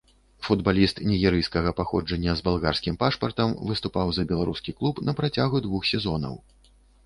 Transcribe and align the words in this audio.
Футбаліст 0.45 1.01
нігерыйскага 1.09 1.73
паходжання 1.81 2.33
з 2.41 2.45
балгарскім 2.49 2.97
пашпартам 3.05 3.55
выступаў 3.69 4.07
за 4.21 4.27
беларускі 4.35 4.71
клуб 4.83 4.95
на 5.11 5.19
працягу 5.23 5.65
двух 5.71 5.81
сезонаў. 5.95 6.35